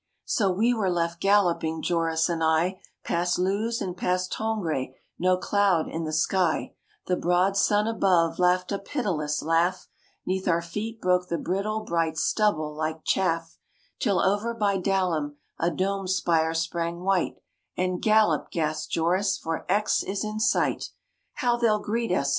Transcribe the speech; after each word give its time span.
So 0.25 0.49
we 0.51 0.73
were 0.73 0.89
left 0.89 1.19
galloping, 1.21 1.83
Joris 1.83 2.27
and 2.27 2.43
I, 2.43 2.81
Past 3.03 3.37
Looz 3.37 3.81
and 3.81 3.95
past 3.95 4.31
Tongres, 4.33 4.87
no 5.19 5.37
cloud 5.37 5.87
in 5.87 6.05
the 6.05 6.11
sky; 6.11 6.73
The 7.05 7.15
broad 7.15 7.55
sun 7.55 7.87
above 7.87 8.39
laughed 8.39 8.71
a 8.71 8.79
pitiless 8.79 9.43
laugh, 9.43 9.87
'Neath 10.25 10.47
our 10.47 10.63
feet 10.63 11.01
broke 11.01 11.27
the 11.27 11.37
brittle 11.37 11.81
bright 11.81 12.17
stubble 12.17 12.73
like 12.73 13.03
chaff; 13.05 13.59
Till 13.99 14.19
over 14.19 14.55
by 14.55 14.79
Dalhem 14.79 15.35
a 15.59 15.69
dome 15.69 16.07
spire 16.07 16.55
sprang 16.55 17.01
white, 17.01 17.35
And 17.77 18.01
"Gallop," 18.01 18.49
gasped 18.49 18.91
Joris, 18.91 19.37
"for 19.37 19.67
Aix 19.69 20.01
is 20.01 20.23
in 20.23 20.39
sight!" 20.39 20.89
"How 21.33 21.57
they'll 21.57 21.77
greet 21.77 22.11
us!" 22.11 22.29